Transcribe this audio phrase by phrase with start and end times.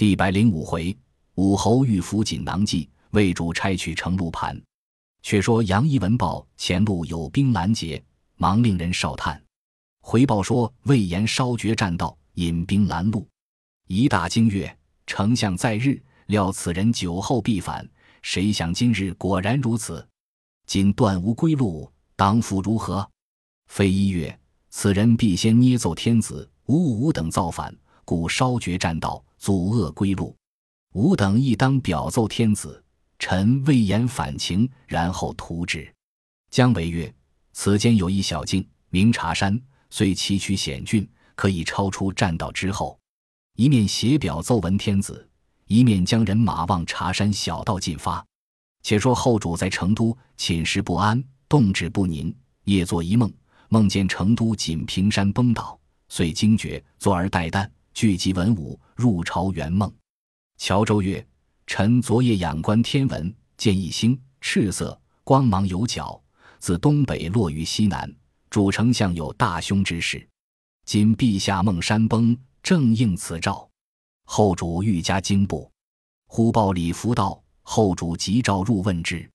[0.00, 0.96] 第百零五回，
[1.34, 4.58] 武侯遇俘锦囊计，魏主差取程鹿盘。
[5.20, 8.02] 却说杨仪闻报前路有兵拦截，
[8.36, 9.38] 忙令人哨探，
[10.00, 13.28] 回报说魏延烧绝栈道，引兵拦路。
[13.88, 14.74] 一大惊曰，
[15.06, 17.86] 丞相在日，料此人酒后必反。
[18.22, 20.08] 谁想今日果然如此？
[20.64, 23.06] 今断无归路，当复如何？
[23.66, 24.40] 非一月，
[24.70, 27.76] 此人必先捏奏天子，吾吾等造反，
[28.06, 30.36] 故烧绝栈道，阻遏归路。
[30.92, 32.84] 吾等亦当表奏天子，
[33.18, 35.90] 臣魏延反情，然后图之。
[36.50, 37.12] 姜维曰
[37.52, 39.58] ：“此间有一小径，名茶山，
[39.88, 42.98] 虽崎岖险峻，可以超出栈道之后。
[43.56, 45.26] 一面写表奏闻天子。”
[45.66, 48.26] 一面将人马往茶山小道进发。
[48.82, 52.34] 且说后主在成都寝食不安，动止不宁，
[52.64, 53.32] 夜作一梦，
[53.68, 55.78] 梦见成都锦屏山崩倒，
[56.08, 59.90] 遂惊觉，坐而待旦，聚集文武，入朝圆梦。
[60.58, 61.26] 乔州曰
[61.66, 66.22] ：“臣昨夜仰观天文，见一星赤色，光芒有角，
[66.58, 68.14] 自东北落于西南，
[68.50, 70.28] 主丞相有大凶之事。
[70.84, 73.66] 今陛下梦山崩，正应此兆。”
[74.26, 75.68] 后主愈加惊怖，
[76.26, 79.28] 忽报李福道：“后主急召入问之。”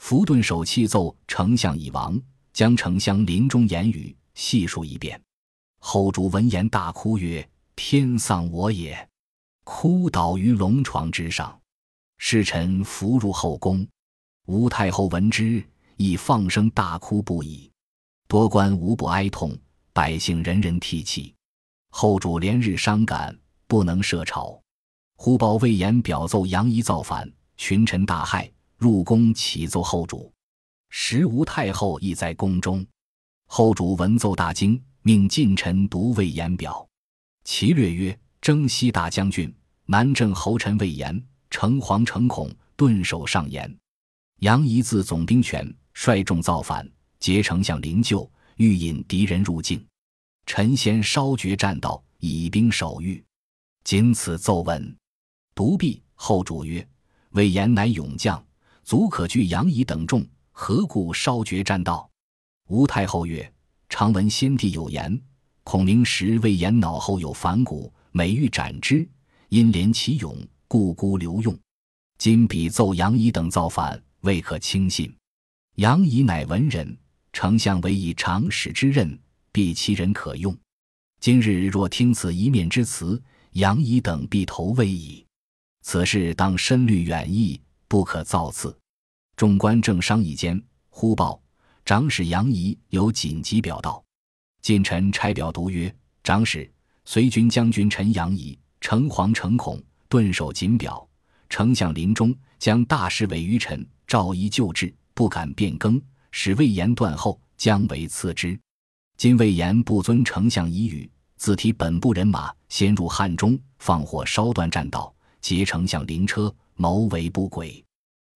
[0.00, 2.18] 福顿手泣奏：“丞相已亡。”
[2.52, 5.18] 将丞相临终言语细述一遍。
[5.78, 7.48] 后主闻言大哭曰
[7.84, 8.96] ：“天丧我也！”
[9.66, 11.60] 哭倒于龙床之上。
[12.16, 13.84] 侍臣扶入后宫。
[14.46, 15.60] 吴太后闻之，
[15.96, 17.68] 亦放声大哭不已。
[18.28, 19.58] 多官无不哀痛，
[19.92, 21.34] 百姓人人涕泣。
[21.90, 23.36] 后主连日伤感。
[23.66, 24.62] 不能设朝，
[25.16, 30.32] 忽报魏延表奏杨仪造反，群臣大骇，入宫启奏后主。
[30.90, 32.86] 时吴太后亦在宫中，
[33.46, 36.86] 后主闻奏大惊，命近臣读魏延表。
[37.44, 39.52] 其略曰：征西大将军、
[39.86, 43.76] 南郑侯臣魏延，诚惶诚恐，顿首上言：
[44.40, 49.84] 杨仪自总兵权，率众造反，结丞相灵柩，欲引敌人入境。
[50.46, 53.22] 臣先烧绝栈道，以兵守御。
[53.84, 54.96] 仅此奏闻，
[55.54, 56.02] 独臂。
[56.14, 56.86] 后主曰
[57.30, 58.40] ：“魏延乃勇将，
[58.84, 62.08] 足可拒杨仪等众，何故烧绝栈道？”
[62.70, 63.52] 吴太后曰
[63.90, 65.20] ：“常闻先帝有言，
[65.64, 69.08] 孔明时魏延脑后有反骨，每欲斩之，
[69.48, 70.36] 因怜其勇，
[70.68, 71.58] 故孤留用。
[72.18, 75.14] 今彼奏杨仪等造反，未可轻信。
[75.76, 76.96] 杨仪乃文人，
[77.32, 79.18] 丞相委以长史之任，
[79.50, 80.56] 必其人可用。
[81.20, 83.20] 今日若听此一面之词。”
[83.52, 85.26] 杨仪等必投魏矣，
[85.82, 88.74] 此事当深虑远议，不可造次。
[89.36, 90.58] 众官正商议间，
[90.88, 91.38] 忽报
[91.84, 94.01] 长史杨仪有紧急表道。
[94.62, 95.92] 近臣差表读曰
[96.22, 96.70] ：“长史，
[97.04, 101.04] 随军将军陈阳仪诚惶诚恐，顿首谨表。
[101.48, 106.00] 丞相临终，将大事委于臣，诏仪旧制，不敢变更，
[106.30, 108.56] 使魏延断后，将为次之。
[109.16, 117.84] 今魏延不遵丞相遗语。”自提本部人马，先入汉中，放火烧断栈道，劫丞相灵车，谋为不轨，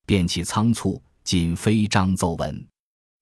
[0.05, 2.67] 便起仓促，仅非章奏闻。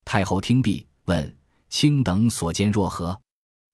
[0.02, 1.36] 太后听毕，问
[1.74, 3.20] ：“卿等所见若何？”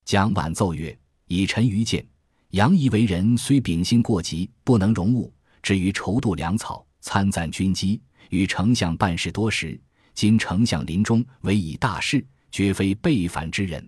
[0.07, 2.03] 蒋琬奏曰：“以臣愚见，
[2.53, 5.31] 杨仪为人虽秉性过急，不能容物，
[5.63, 8.01] 至于筹度粮草，参赞军机，
[8.31, 9.79] 与丞相办事多时。
[10.15, 13.87] 今丞相临终，委以大事，绝非背反之人。”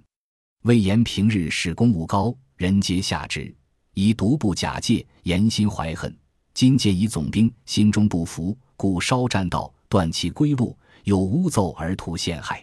[0.64, 3.52] 魏延平日使功务高，人皆下之，
[3.94, 6.14] 以独不假借，言心怀恨。
[6.52, 12.62] 今见以总兵，心中不服，故烧栈道，断其归路，有诬奏而图陷害。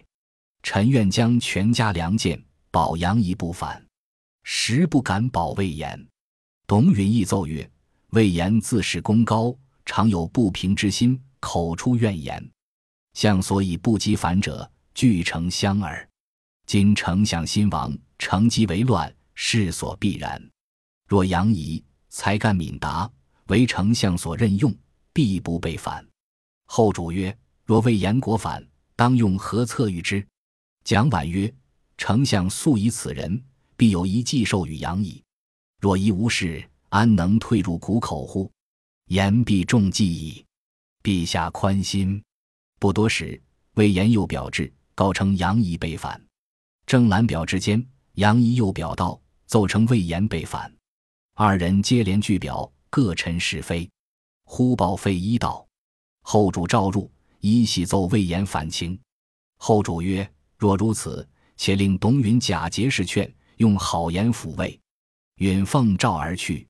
[0.62, 3.84] 臣愿将全家良贱，保杨仪不反，
[4.44, 6.06] 实不敢保魏延。
[6.66, 7.68] 董允亦奏曰
[8.10, 12.50] ：“魏延自恃功高，常有不平之心，口出怨言。
[13.14, 16.08] 相所以不及反者，俱成相耳。”
[16.66, 20.40] 今丞相新亡，乘机为乱，势所必然。
[21.08, 23.10] 若杨仪才干敏达，
[23.48, 24.72] 为丞相所任用，
[25.12, 26.06] 必不被反。
[26.66, 27.36] 后主曰
[27.66, 28.64] ：“若魏延国反，
[28.94, 30.24] 当用何策御之？”
[30.84, 31.52] 蒋琬曰
[31.98, 33.42] ：“丞相素以此人，
[33.76, 35.22] 必有一计授与杨仪。
[35.80, 38.50] 若一无事，安能退入谷口乎？
[39.06, 40.44] 言必中计矣。
[41.02, 42.22] 陛下宽心。”
[42.80, 43.40] 不多时，
[43.74, 46.20] 魏延又表至，告称杨仪被反。
[46.86, 50.74] 正览表之间，杨仪又表道，奏称魏延被反。
[51.34, 53.88] 二人接连具表，各陈是非。
[54.44, 55.66] 忽报费祎道
[56.24, 57.10] ：“后主召入，
[57.40, 58.98] 依喜奏魏延反情。”
[59.58, 60.28] 后主曰
[60.60, 61.26] ：“若如此，
[61.56, 64.78] 且令董允假节事劝，用好言抚慰。”
[65.40, 66.68] 允奉诏而去。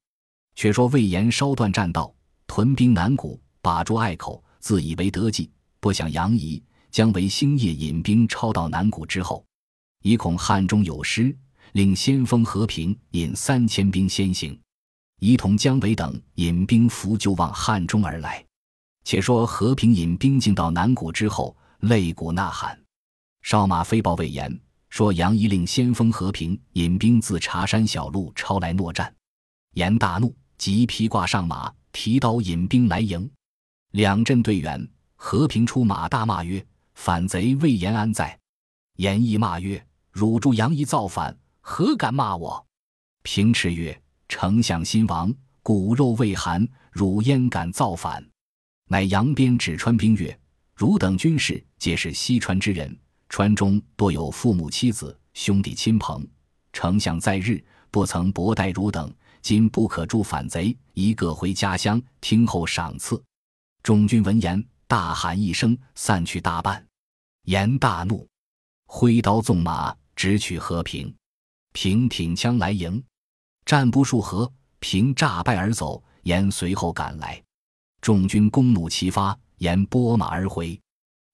[0.54, 2.14] 却说魏延稍断栈道，
[2.46, 5.50] 屯兵南谷，把住隘口，自以为得计。
[5.80, 9.44] 不想杨仪、姜维星夜引兵抄到南谷之后，
[10.02, 11.36] 以恐汉中有失，
[11.72, 14.56] 令先锋和平引三千兵先行，
[15.18, 18.44] 仪同姜维等引兵伏就往汉中而来。
[19.04, 22.79] 且说和平引兵进到南谷之后，擂鼓呐喊，
[23.42, 29.14] 哨马飞报魏延说：“杨仪令先锋和平引兵自茶山小路抄来搦战。”
[29.74, 33.30] 严大怒，即披挂上马，提刀引兵来迎。
[33.92, 34.88] 两阵对员。
[35.22, 36.64] 和平出马，大骂曰
[36.96, 38.40] ：“反贼魏延安在？”
[38.96, 42.66] 严亦骂曰：“汝助杨仪造反，何敢骂我？”
[43.22, 45.30] 平斥曰：“丞相新亡，
[45.62, 48.26] 骨肉未寒，汝焉敢造反？”
[48.88, 50.40] 乃扬鞭指川兵曰
[50.74, 52.98] ：“汝等军士皆是西川之人，
[53.30, 56.26] 川中多有父母妻子、兄弟亲朋。
[56.72, 59.10] 丞相在日不曾薄待汝等，
[59.40, 63.22] 今不可助反贼，一个回家乡，听候赏赐。”
[63.82, 64.62] 众军闻言。
[64.88, 66.84] 大喊一声，散去大半。
[67.44, 68.26] 严大怒，
[68.86, 71.14] 挥刀纵马，直取和平。
[71.72, 73.00] 平挺枪来迎，
[73.64, 76.02] 战不数合，平诈败而走。
[76.24, 77.40] 严随后赶来，
[78.00, 80.76] 众军弓弩齐发，严拨马而回。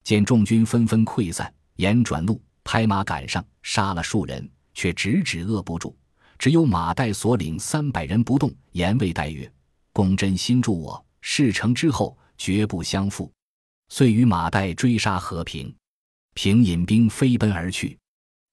[0.05, 5.97] 见众军纷纷溃散，严转怒，拍马赶上，杀了数人，却直指扼不住。
[6.39, 8.53] 只有马岱所领三百人不动。
[8.73, 9.51] 言谓岱曰
[9.93, 13.33] ：“公真心助我，事成之后绝不相负。”
[13.89, 15.75] 遂与马岱追杀和平，
[16.35, 17.97] 平引兵飞奔而去。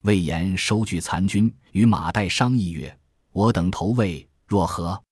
[0.02, 2.96] 魏延收聚残军，与马岱商议曰
[3.32, 5.02] ：“我等投魏若何？”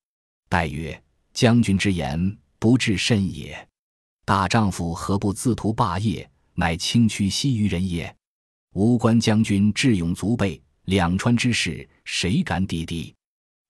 [0.49, 3.67] 岱曰：“将军之言不至甚也。
[4.25, 8.15] 大丈夫何不自图霸业，乃轻屈西夷人也？
[8.73, 13.15] 吾关将军智勇足备，两川之势，谁敢抵敌？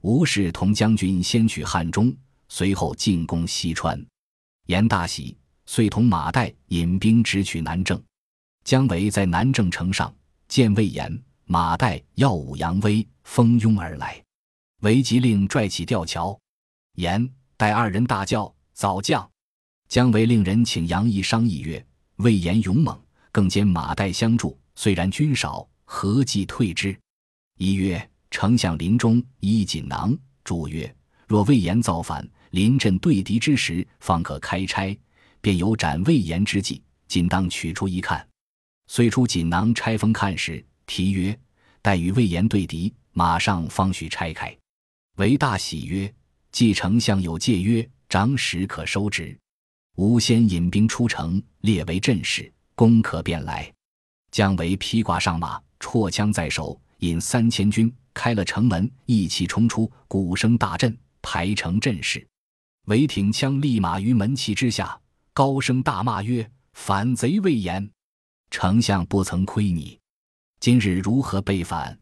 [0.01, 2.15] 吾是同将军先取汉中，
[2.47, 4.03] 随后进攻西川。”
[4.67, 5.37] 严大喜。
[5.65, 7.97] 遂同马岱引兵直取南郑，
[8.65, 10.13] 姜维在南郑城上
[10.49, 14.21] 见魏延、马岱耀武扬威，蜂拥而来。
[14.81, 16.37] 韦即令拽起吊桥，
[16.95, 19.31] 严、待二人大叫：“早降！”
[19.87, 21.83] 姜维令人请杨仪商议曰
[22.17, 22.99] ：“魏延勇猛，
[23.31, 26.97] 更兼马岱相助，虽然军少，何计退之？”
[27.57, 30.93] 一曰：“丞相临终衣锦囊。”主曰
[31.27, 34.97] ：“若魏延造反，临阵对敌之时，方可开拆。”
[35.41, 38.25] 便有斩魏延之计，仅当取出一看。
[38.87, 41.37] 遂出锦囊拆封看时，题曰
[41.83, 44.55] ：“待与魏延对敌，马上方许拆开。”
[45.17, 46.13] 为大喜曰
[46.53, 49.37] ：“既丞相有戒约，长史可收之。
[49.95, 53.71] 吾先引兵出城，列为阵势，攻可便来。”
[54.31, 62.25] 姜维披挂上马，绰枪在手，引三千军开了城门，一齐冲出，鼓声大震，排成阵势。
[62.85, 64.99] 韦挺枪立马于门旗之下。
[65.35, 67.89] 高声大骂曰：“反贼魏延，
[68.51, 69.99] 丞相不曾亏你，
[70.59, 71.97] 今日如何背反？”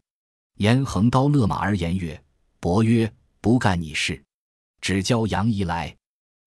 [0.58, 2.22] 严横刀勒马而言曰
[2.60, 3.10] ：“伯曰，
[3.40, 4.22] 不干你事，
[4.82, 5.96] 只教杨仪来。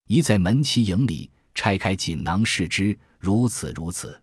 [0.08, 4.22] 仪在门旗营里拆开锦囊视之，如此如此。”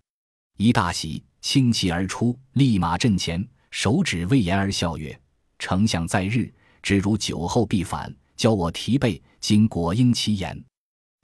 [0.59, 5.19] 一大喜，轻骑而出，立马阵前，手指魏延而笑曰
[5.59, 6.53] ：“丞相在日，
[6.83, 10.65] 只如酒后必反，教我提备，今果应其言。”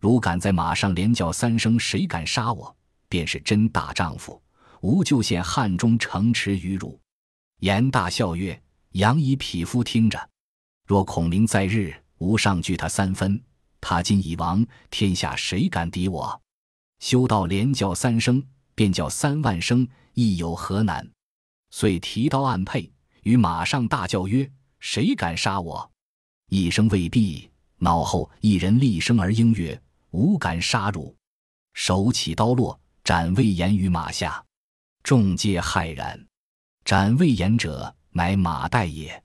[0.00, 2.74] 如敢在马上连叫三声，谁敢杀我，
[3.08, 4.40] 便是真大丈夫。
[4.80, 6.98] 吾就献汉中城池于汝。
[7.58, 8.60] 严大笑曰
[8.92, 10.30] ：“杨仪匹夫听着，
[10.86, 13.40] 若孔明在日，吾上惧他三分。
[13.80, 16.40] 他今已亡，天下谁敢敌我？
[16.98, 18.42] 修道连叫三声，
[18.74, 21.08] 便叫三万声，亦有何难？”
[21.70, 22.90] 遂提刀暗佩，
[23.22, 25.90] 于马上大叫曰：“谁敢杀我？”
[26.50, 29.80] 一声未毕，脑后一人厉声而应曰：
[30.10, 31.14] 吾敢杀汝！
[31.74, 34.44] 手起刀落，斩魏延于马下。
[35.02, 36.26] 众皆骇然。
[36.84, 39.22] 斩魏延者，乃马岱也。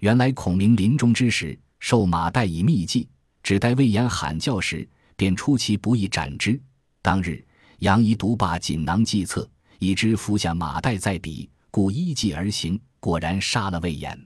[0.00, 3.08] 原来孔明临终之时，授马岱以秘计，
[3.46, 6.60] 只待魏延喊叫时，便出其不意斩之。
[7.00, 7.46] 当日，
[7.78, 9.48] 杨仪独把锦囊计策，
[9.78, 14.20] 已知伏下马岱在彼，故依计而行，果然杀了魏延。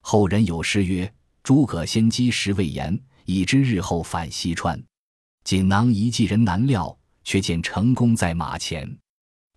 [0.00, 1.12] 后人有诗曰
[1.44, 4.82] ：“诸葛先机识魏延，已知日后反西川。”
[5.44, 8.90] 锦囊一计人难料，却见成功在马前。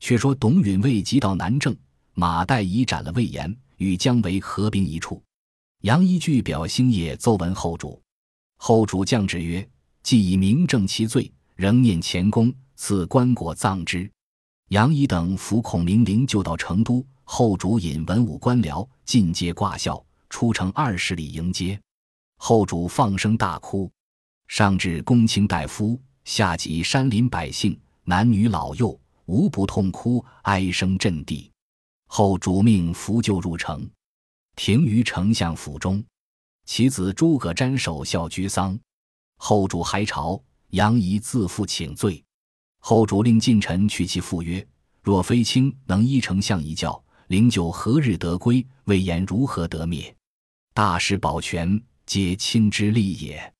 [0.01, 1.73] 却说董允未及到南郑，
[2.13, 5.23] 马岱已斩了魏延，与姜维合兵一处。
[5.83, 8.03] 杨仪据表星夜奏闻后主，
[8.57, 9.67] 后主降旨曰
[10.03, 14.09] ：“既已明正其罪，仍念前功，赐棺椁葬之。”
[14.69, 21.79] 杨仪等扶孔明灵柩到成都，后主引文武官僚进阶挂孝，出城二十里迎接。
[22.37, 23.89] 后主放声大哭，
[24.47, 31.49] 上至公卿大夫，下及山林百姓，男女老幼，无不痛哭哀声震地。
[32.07, 33.89] 后主命扶柩入城，
[34.55, 36.03] 停于丞相府中。
[36.67, 38.77] 其子诸葛瞻守孝居丧。
[39.37, 40.39] 后主还朝，
[40.71, 42.21] 杨仪自负请罪。
[42.79, 44.67] 后主令近臣去其父曰
[45.01, 48.67] ：“若非卿能依丞相一教，灵柩何日得归？
[48.83, 50.13] 魏延如何得灭？
[50.73, 53.53] 大事保全，皆卿之力也。”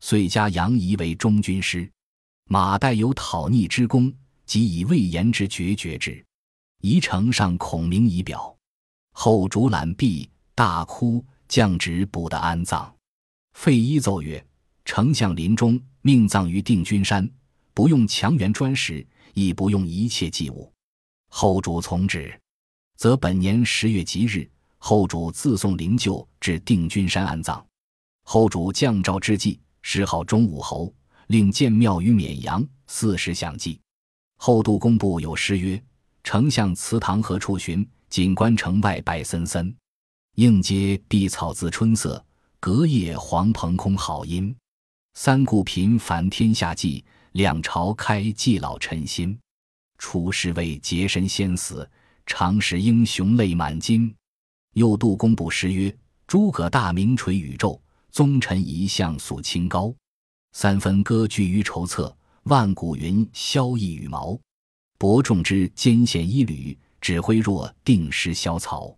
[0.00, 1.88] 遂加杨仪为中军师。
[2.48, 4.12] 马岱有讨逆之功，
[4.44, 6.24] 即以魏延之决绝之。
[6.80, 8.52] 宜丞上孔明仪表，
[9.12, 12.94] 后主览毕，大哭，降旨补得安葬。
[13.54, 14.44] 费祎奏曰
[14.84, 17.28] ：“丞相临终，命葬于定军山。”
[17.74, 20.72] 不用强援砖石，亦不用一切祭物。
[21.28, 22.36] 后主从旨，
[22.96, 27.64] 则本年十月吉日，后主自送灵柩至定军山安葬。
[28.24, 30.92] 后主降诏之际，谥号忠武侯，
[31.28, 33.80] 令建庙于绵阳，四时享祭。
[34.38, 35.80] 后杜工部有诗曰
[36.24, 37.88] ：“丞相祠堂何处寻？
[38.10, 39.72] 锦官城外白森森。
[40.38, 42.24] 应接碧草自春色，
[42.60, 44.54] 隔叶黄蓬空好音。
[45.14, 49.38] 三顾频繁天下计。”两朝开济老臣心，
[49.98, 51.88] 出师为洁身先死，
[52.24, 54.12] 常使英雄泪满襟。
[54.74, 55.94] 又度公布诗曰
[56.26, 57.80] ：“诸葛大名垂宇宙，
[58.10, 59.94] 宗臣一向肃清高。
[60.52, 64.36] 三分割据于筹策，万古云萧逸羽毛。
[64.96, 68.97] 伯仲之艰险一缕，指挥若定失萧曹。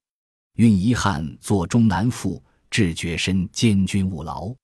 [0.61, 4.55] 运遗憾坐终难复，志决身监军务劳。”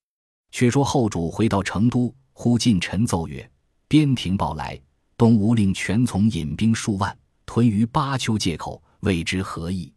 [0.53, 3.49] 却说后主回到成都，忽近臣奏曰。
[3.87, 4.79] 边庭报来，
[5.17, 9.91] 东吴令全从引兵数万屯于巴丘界口，未知何意。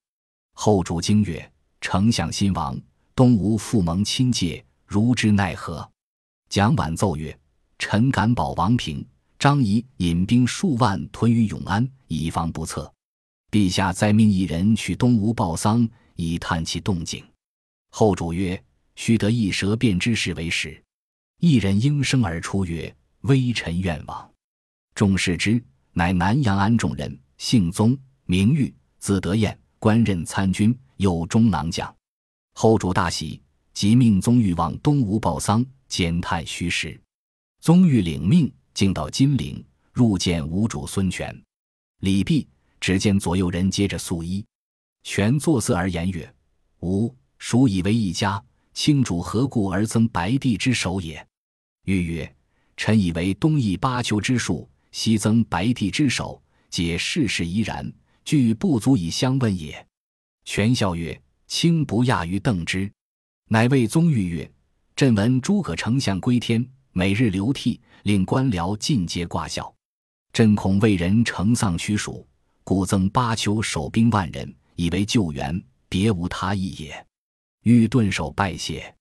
[0.55, 1.53] 后主惊曰
[1.83, 2.81] ：“丞相新亡，
[3.15, 5.87] 东吴复蒙亲戒，如之奈何？”
[6.49, 7.39] 蒋琬奏曰
[7.79, 9.07] ：“臣敢保王平、
[9.39, 12.91] 张仪引兵数万屯于永安，以防不测。
[13.51, 17.25] 陛下再命一人去东吴报丧，以探其动静。”
[17.91, 18.63] 后主曰
[18.97, 20.83] ：“须得一舌辩之士为使。”
[21.41, 22.95] 一人应声而出曰。
[23.23, 24.31] 微臣愿往。
[24.95, 31.95] 众视之，乃南阳安众人，姓宗，名玉，字德彦，官任参军，有中郎将。
[32.55, 33.43] 后主大喜，
[33.75, 36.99] 即命宗玉往东吴报丧，检探虚实。
[37.61, 41.39] 宗玉领命，径到金陵，入见吴主孙权。
[42.01, 42.49] 礼毕，
[42.81, 44.45] 只见左右人接着素衣。
[45.03, 46.35] 权作色而言曰
[46.81, 48.43] ：“吾孰以为一家，
[48.75, 51.25] 卿主何故而增白帝之首也？”
[51.87, 52.37] 欲曰。
[52.77, 57.93] 臣以为东夷巴丘之术，西增白帝之首，皆世事宜然，
[58.25, 59.87] 俱不足以相问也。
[60.47, 62.91] 权笑曰：“卿不亚于邓之。”
[63.53, 64.51] 乃谓宗玉曰
[64.97, 69.71] ：“朕闻诸葛丞相归天，每日流涕，令官僚尽皆挂孝。
[70.33, 72.27] 朕恐为人承丧屈属，
[72.65, 77.07] 故增巴丘守兵万人，以为救援，别无他意也。”
[77.65, 78.95] 欲顿首拜谢。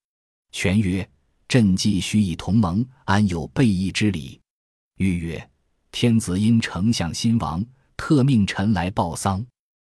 [0.51, 1.09] 权曰。
[1.47, 4.39] 朕既须以同盟，安有背义之理？
[4.97, 5.49] 欲曰
[5.91, 7.65] ：“天子因丞相新亡，
[7.97, 9.43] 特命臣来报丧。”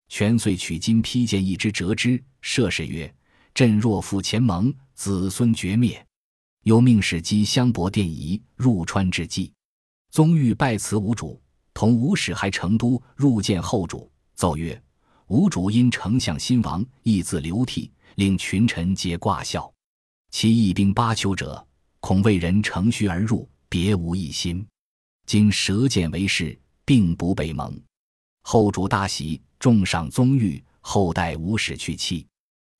[0.07, 3.13] 权遂取金披剑一之，折之，射士曰
[3.53, 6.01] ：“朕若负前盟，子孙绝灭。”
[6.63, 9.51] 又命使击香帛电仪，入川之际。
[10.09, 11.40] 宗欲拜辞吴主，
[11.73, 14.81] 同吴使还成都，入见后主，奏曰
[15.27, 19.71] ：“吴主因丞相新亡，意自流涕，令群臣皆挂孝。”
[20.31, 21.65] 其义兵八丘者，
[21.99, 24.65] 恐为人乘虚而入，别无一心。
[25.25, 27.79] 今舌剑为誓，并不被蒙。
[28.43, 32.25] 后主大喜，重赏宗玉，后代吴使去妻。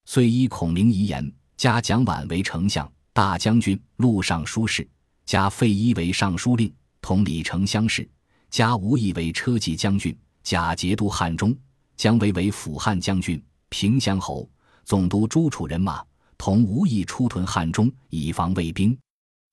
[0.06, 4.88] 遂依孔明遗言，加蒋琬为丞相、大将军、录尚书事，
[5.26, 8.10] 加费祎为尚书令，同李丞相事，
[8.52, 11.56] 加吴懿为车骑将军，假节度汉中，
[11.96, 14.48] 姜维为辅汉将军、平乡侯，
[14.84, 16.04] 总督诸楚人马。
[16.38, 18.98] 同无意出屯汉中，以防魏兵。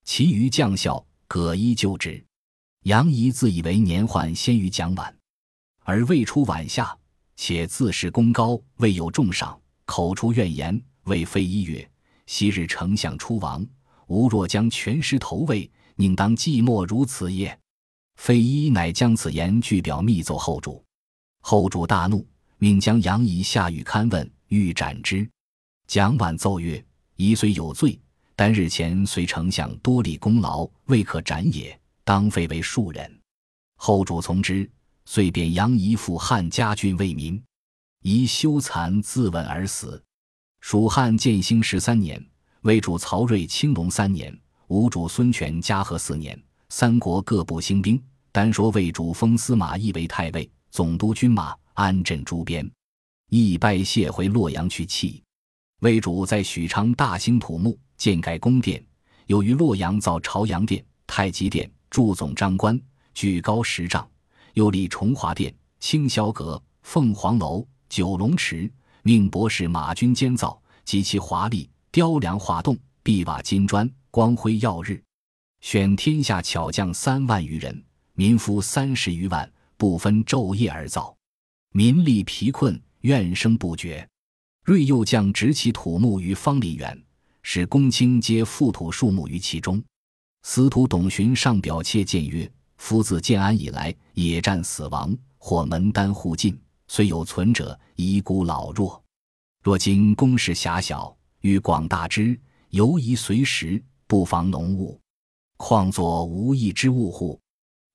[0.05, 2.25] 其余将校各依就职。
[2.85, 5.12] 杨仪自以为年宦先于蒋琬，
[5.85, 6.97] 而未出晚下，
[7.37, 11.88] 且自恃功高，未有重赏，口出怨言，谓费祎曰
[12.26, 13.64] ：“昔日丞相出亡，
[14.07, 17.57] 吾若将全师投魏，宁当寂寞如此也？”
[18.18, 20.84] 费祎乃将此言具表密奏后主。
[21.40, 22.26] 后主大怒，
[22.58, 25.26] 命将杨仪下狱勘问，欲斩之。
[25.87, 26.84] 蒋琬奏曰
[27.16, 27.98] ：“仪虽有罪，
[28.37, 33.20] 但日前随丞相多立功劳，未可斩也，当废为庶人。”
[33.80, 34.68] 后主从之，
[35.06, 37.40] 遂贬杨仪赴汉家郡为民。
[38.02, 40.02] 仪羞惭自刎而死。
[40.60, 42.22] 蜀汉建兴十三年，
[42.62, 48.00] 魏主曹睿青龙三年，吴主孙权嘉禾四年，三国各部兴兵。
[48.30, 52.70] 单说魏主封司马懿为太尉、总督军马，安镇诸边。
[53.30, 55.22] 懿拜谢回洛阳去弃。
[55.80, 58.84] 魏主在许昌大兴土木，建盖宫殿，
[59.26, 62.80] 又于洛阳造朝阳殿、太极殿，祝总章官，
[63.14, 64.08] 举高十丈。
[64.54, 68.70] 又立崇华殿、清霄阁、凤凰楼、九龙池，
[69.02, 75.02] 命博士马钧监造，极其华丽，雕梁画栋，壁瓦金砖，光辉耀日。
[75.60, 77.84] 选天下巧匠三万余人，
[78.14, 81.16] 民夫三十余万，不分昼夜而造，
[81.72, 84.08] 民力疲困，怨声不绝。
[84.64, 87.00] 瑞又将执其土木于方里远，
[87.42, 89.82] 使公卿皆覆土树木于其中。
[90.42, 92.50] 司徒董寻上表切谏曰。
[92.76, 99.02] 夫自建安以来，野战死亡，或门单户尽，虽有存者，遗孤老弱。
[99.64, 102.38] 若今宫室狭小，欲广大之，
[102.70, 104.96] 犹宜随时，不妨浓雾。
[105.58, 107.38] 况作无益之物乎？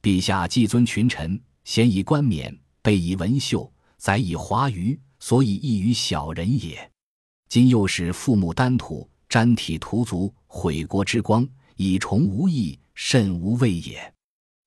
[0.02, 6.92] 陛下既尊群臣，贤以冠冕，备以文绣，载以华腴，所以异于小人也。
[7.48, 14.14] 今又使父母丹土，沾体涂足，毁国之光，以崇无益，甚无谓也。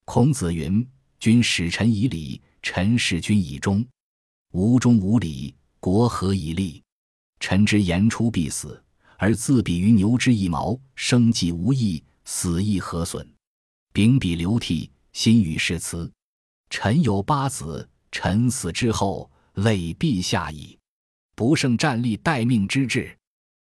[0.03, 0.85] 孔子云
[1.19, 3.85] ：“君使臣以礼，臣事君以忠。
[4.53, 6.81] 无忠无礼，国何以立？
[7.39, 8.83] 臣之言出必死，
[9.17, 13.25] 而自比于牛之一毛，生计无益，死亦何损？
[13.93, 16.11] 秉笔流涕，心语誓词。
[16.69, 20.77] 臣有八子，臣死之后，累陛下矣。
[21.35, 23.17] 不胜战力待命之志。”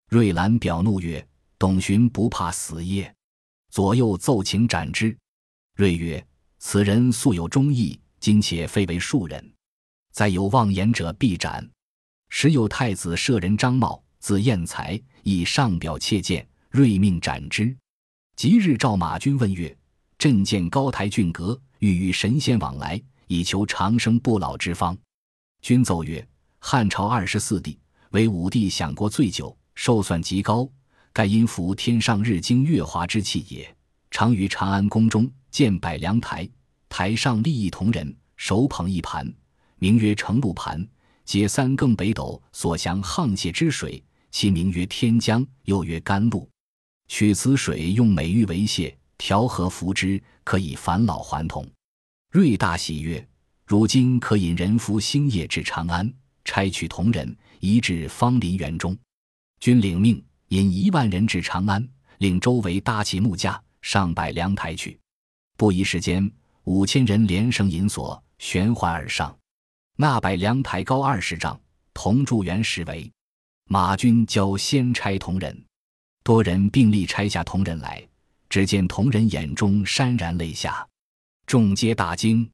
[0.09, 1.27] 瑞兰表怒曰
[1.59, 3.13] ：“董寻不怕死耶？”
[3.69, 5.15] 左右奏请斩之。
[5.75, 6.25] 瑞曰。
[6.65, 9.53] 此人素有忠义，今且非为庶人，
[10.13, 11.69] 再有妄言者必斩。
[12.29, 17.77] 时有太子舍人张茂，字彦才，以上表切谏，睿命斩之。
[18.43, 19.73] 即日召马军问曰
[20.19, 24.99] ：“朕见高台峻阁，欲与神仙往来，以求长生不老之方。”
[25.63, 26.27] 君奏曰
[26.59, 27.79] ：“汉朝二十四帝，
[28.11, 30.69] 为武帝享过最久，寿算极高，
[31.13, 33.77] 盖因服天上日精月华之气也。
[34.11, 36.51] 常于长安宫中。”建百梁台，
[36.89, 39.33] 台上立一铜人，手捧一盘，
[39.79, 40.85] 名曰承露盘，
[41.25, 46.51] 解三更北斗所降沆瀣之水，其名曰天江，又曰甘露。
[47.13, 51.71] 取此水，用美玉为泻，调和服之，可以返老还童。
[52.31, 53.29] 瑞大喜曰
[53.69, 56.11] ：“如今可引人夫星夜至长安，
[56.43, 58.97] 差取铜人，移至芳林园中。
[59.61, 64.99] 君领命，引一万人至长安，令周围搭起木架，上百梁台去。”
[65.59, 66.33] 不一时间，
[66.65, 69.37] 五千人连绳引锁，悬环而上。
[69.99, 71.61] 那百梁台高二十丈，
[71.93, 73.13] 铜柱圆十围。
[73.67, 75.63] 马军教先拆铜人，
[76.23, 78.07] 多人并力拆下铜人来。
[78.49, 80.87] 只见铜人眼中潸然泪下，
[81.47, 82.47] 众皆大惊。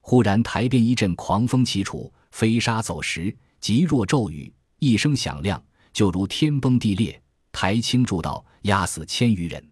[0.00, 9.64] 忽然台边一阵狂风起处，飞沙走石，急若骤雨，一声响亮，就如天崩地裂，台倾柱倒，压死千余人。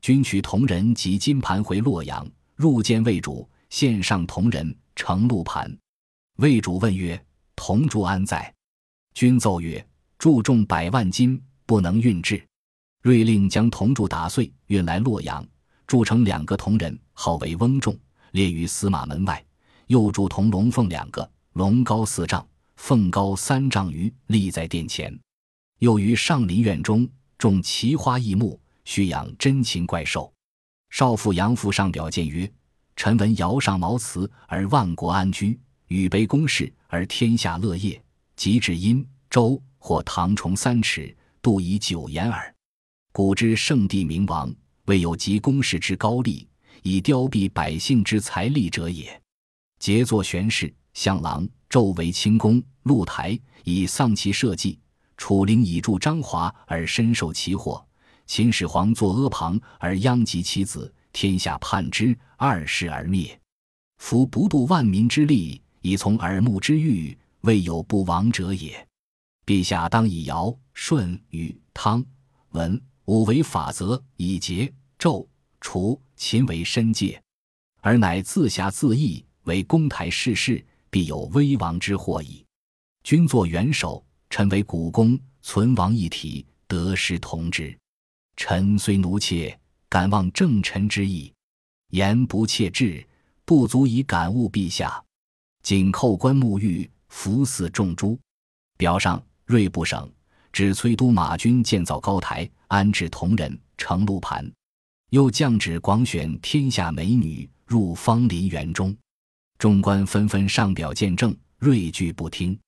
[0.00, 2.24] 军取铜人及金盘回洛阳，
[2.54, 5.76] 入见魏主，献上铜人呈禄盘。
[6.36, 7.20] 魏主问曰
[7.56, 8.54] ：“铜柱安在？”
[9.14, 9.84] 君奏曰
[10.16, 12.40] ：“铸重百万斤，不能运至。”
[13.02, 15.46] 瑞令将铜柱打碎，运来洛阳，
[15.86, 17.96] 铸成两个铜人，号为翁仲，
[18.32, 19.44] 列于司马门外。
[19.86, 25.18] 又铸铜龙凤两个，龙高四丈，凤高三丈余，立在殿前。
[25.78, 27.08] 又于上林苑中
[27.38, 28.60] 种奇花异木。
[28.84, 30.32] 须养珍禽怪兽。
[30.88, 32.50] 少妇杨父上表谏曰
[32.96, 38.02] ：“臣闻尧上茅茨而万国安居，禹卑公室而天下乐业。
[38.34, 42.54] 及至殷周，或唐崇三尺，度以九言耳。
[43.18, 44.48] 古之圣帝明王，
[44.84, 46.46] 未有及公室之高丽，
[46.84, 49.20] 以凋敝百姓之财力者也。
[49.80, 54.78] 节作玄氏、相郎，纣为清宫，露台以丧其社稷。
[55.16, 57.84] 楚灵以助张华而深受其祸。”
[58.24, 63.36] 秦始皇作阿房而殃及其子，天下叛之，二世而灭。
[63.96, 68.86] 夫不度万民之力，以从耳目之欲，未有不亡者也。
[69.44, 72.06] 陛下当以尧、舜、禹、汤、
[72.50, 75.26] 文武为法则，以桀、纣、
[75.62, 77.18] 楚、秦为申戒，
[77.80, 82.44] 而乃自侠自义，为公台世事，必有危亡之祸矣。
[83.04, 87.74] 君作元首，臣为股肱，存亡一体，得失同之。
[88.36, 91.32] 臣虽奴妾，敢忘正臣之意，
[91.92, 93.02] 言不切志，
[93.46, 95.02] 不足以感悟陛下。
[95.62, 98.18] 仅叩关沐浴，服祀众诸。
[98.76, 100.12] 表上，锐部省
[100.52, 104.50] 指崔督马军建造高台，安置同人，成路盘。
[105.10, 108.96] 又降旨广选天下美女入芳林园中，
[109.58, 112.58] 众官纷纷上表见证，睿拒不听。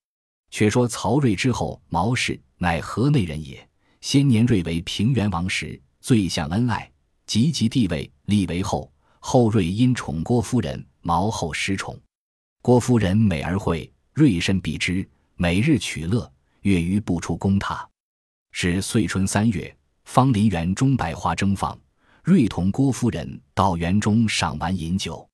[0.50, 3.66] 却说曹睿之后毛氏乃河内人也。
[4.00, 6.90] 先年睿为平原王时，最享恩爱，
[7.26, 8.90] 及其地位，立为后。
[9.18, 12.00] 后睿因宠郭夫人，毛后失宠。
[12.62, 16.32] 郭夫人美而慧，睿甚避之，每日取乐，
[16.62, 17.86] 月余不出宫榻。
[18.52, 19.76] 是岁春三月，
[20.12, 21.78] 芳林园中百花争放。
[22.24, 25.24] 瑞同郭夫人到园中赏玩饮酒，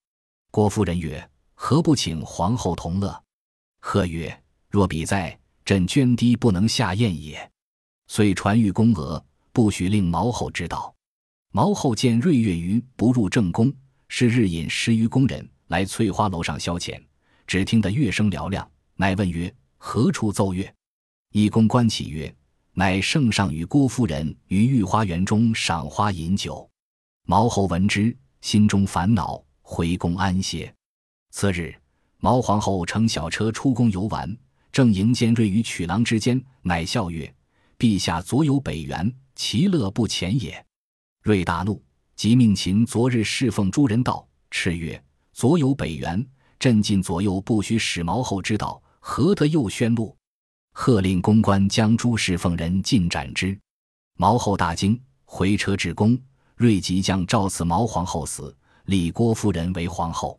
[0.51, 3.19] 郭夫人曰：“何不请皇后同乐？”
[3.81, 7.51] 贺曰：“若比在，朕涓滴不能下咽也。”
[8.07, 10.95] 遂传谕宫娥，不许令毛后知道。
[11.53, 13.73] 毛后见瑞月余不入正宫，
[14.09, 17.03] 是日引十余宫人来翠花楼上消遣，
[17.47, 20.71] 只听得乐声嘹亮，乃问曰：“何处奏乐？”
[21.33, 22.33] 一宫官起曰
[22.79, 26.69] ：“乃圣上与郭夫人于御花园中赏花饮酒。”
[27.25, 30.71] 毛侯闻之，心中烦恼，回宫安歇。
[31.31, 31.75] 次日，
[32.19, 34.37] 毛皇后乘小车出宫游玩，
[34.71, 37.35] 正迎见睿于曲廊之间，乃笑曰
[37.79, 40.63] ：“陛下左有北园，其乐不浅也。”
[41.25, 41.83] 瑞大怒，
[42.15, 46.25] 即命秦昨日侍奉诸人道，叱曰：“左有北园，
[46.59, 50.15] 朕近左右不许使毛后知道，何得又宣录？”
[50.79, 53.59] 喝令公关将诸侍奉人尽斩之。
[54.19, 56.17] 毛后大惊，回车至宫。
[56.57, 60.39] 睿即将诏赐毛皇后死，立郭夫人为皇后。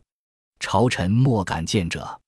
[0.60, 2.18] 朝臣莫敢见者。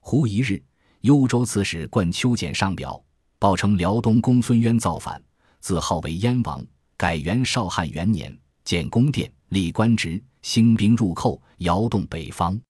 [0.00, 0.60] 忽一日，
[1.02, 3.00] 幽州刺史冠秋简上表，
[3.38, 5.22] 报称辽东公孙渊造反，
[5.60, 12.60] 自号为燕王，改元绍汉元年，建宫殿，立官职，兴兵入寇，摇动北方。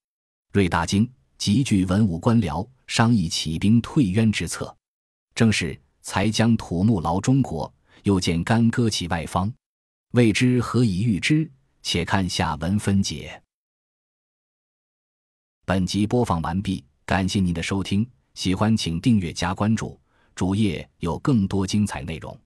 [0.51, 4.73] 睿大惊，急聚文武官僚，商议起兵退渊之策。
[5.35, 7.71] 正是才将土木劳中国，
[8.03, 9.51] 又见干戈起外方。
[10.11, 11.49] 未知何以预之？
[11.81, 13.41] 且看下文分解。
[15.65, 19.99] 本集播放完毕，感谢您的收听，喜欢请订阅加关注，
[20.35, 22.37] 主页有更多精彩内容。